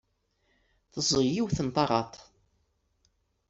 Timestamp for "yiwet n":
1.33-1.67